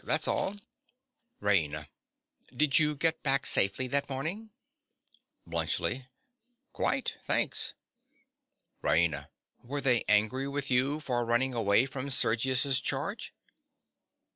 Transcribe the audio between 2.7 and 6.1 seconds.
you get back safely that morning? BLUNTSCHLI.